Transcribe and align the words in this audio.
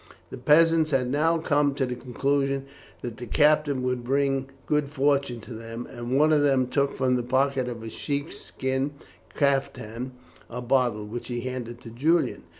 The 0.31 0.37
peasants 0.39 0.89
had 0.89 1.11
now 1.11 1.37
come 1.37 1.75
to 1.75 1.85
the 1.85 1.93
conclusion 1.93 2.65
that 3.03 3.17
the 3.17 3.27
capture 3.27 3.75
would 3.75 4.03
bring 4.03 4.49
good 4.65 4.89
fortune 4.89 5.41
to 5.41 5.53
them, 5.53 5.85
and 5.85 6.17
one 6.17 6.33
of 6.33 6.41
them 6.41 6.65
took 6.69 6.95
from 6.95 7.17
the 7.17 7.21
pocket 7.21 7.69
of 7.69 7.83
his 7.83 7.93
sheep 7.93 8.33
skin 8.33 8.93
caftan 9.35 10.13
a 10.49 10.59
bottle, 10.59 11.05
which 11.05 11.27
he 11.27 11.41
handed 11.41 11.81
to 11.81 11.91
Julian. 11.91 12.45